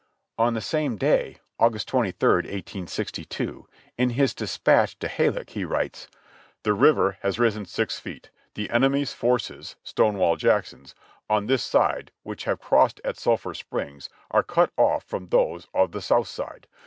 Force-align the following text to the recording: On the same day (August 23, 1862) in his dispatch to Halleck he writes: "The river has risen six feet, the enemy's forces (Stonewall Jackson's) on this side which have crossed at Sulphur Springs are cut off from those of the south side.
On 0.39 0.55
the 0.55 0.61
same 0.61 0.97
day 0.97 1.37
(August 1.59 1.87
23, 1.89 2.27
1862) 2.37 3.67
in 3.99 4.09
his 4.09 4.33
dispatch 4.33 4.97
to 4.97 5.07
Halleck 5.07 5.51
he 5.51 5.63
writes: 5.63 6.07
"The 6.63 6.73
river 6.73 7.19
has 7.21 7.37
risen 7.37 7.65
six 7.67 7.99
feet, 7.99 8.31
the 8.55 8.71
enemy's 8.71 9.13
forces 9.13 9.75
(Stonewall 9.83 10.37
Jackson's) 10.37 10.95
on 11.29 11.45
this 11.45 11.61
side 11.61 12.11
which 12.23 12.45
have 12.45 12.57
crossed 12.59 12.99
at 13.05 13.19
Sulphur 13.19 13.53
Springs 13.53 14.09
are 14.31 14.41
cut 14.41 14.71
off 14.75 15.03
from 15.03 15.27
those 15.27 15.67
of 15.71 15.91
the 15.91 16.01
south 16.01 16.27
side. 16.29 16.65